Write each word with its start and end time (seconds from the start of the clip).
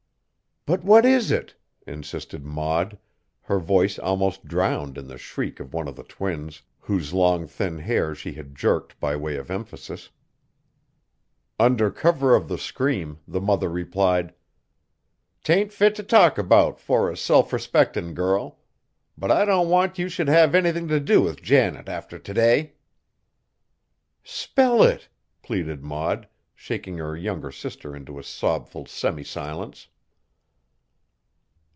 "But 0.67 0.83
what 0.83 1.05
is 1.07 1.31
it?" 1.31 1.55
insisted 1.87 2.45
Maud, 2.45 2.99
her 3.41 3.57
voice 3.57 3.97
almost 3.97 4.45
drowned 4.45 4.95
in 4.95 5.07
the 5.07 5.17
shriek 5.17 5.59
of 5.59 5.73
one 5.73 5.87
of 5.87 5.95
the 5.95 6.03
twins, 6.03 6.61
whose 6.81 7.13
long 7.15 7.47
thin 7.47 7.79
hair 7.79 8.13
she 8.13 8.33
had 8.33 8.53
jerked 8.53 8.99
by 8.99 9.15
way 9.15 9.37
of 9.37 9.49
emphasis. 9.49 10.11
Under 11.59 11.89
cover 11.89 12.35
of 12.35 12.47
the 12.47 12.59
scream, 12.59 13.17
the 13.27 13.41
mother 13.41 13.69
replied: 13.71 14.35
"'T 15.43 15.51
ain't 15.51 15.73
fit 15.73 15.95
t' 15.95 16.03
talk 16.03 16.37
about 16.37 16.79
'fore 16.79 17.09
a 17.09 17.17
self 17.17 17.51
respectin' 17.51 18.13
girl. 18.13 18.59
But 19.17 19.31
I 19.31 19.45
don't 19.45 19.67
want 19.67 19.97
you 19.97 20.09
should 20.09 20.27
have 20.29 20.53
anything 20.53 20.87
t' 20.87 20.99
do 20.99 21.23
with 21.23 21.41
Janet 21.41 21.89
after 21.89 22.19
t' 22.19 22.33
day." 22.33 22.73
"Spell 24.23 24.83
it!" 24.83 25.09
pleaded 25.41 25.83
Maud, 25.83 26.27
shaking 26.53 26.99
her 26.99 27.17
younger 27.17 27.51
sister 27.51 27.95
into 27.95 28.19
a 28.19 28.23
sobful 28.23 28.85
semi 28.85 29.23
silence. 29.23 29.87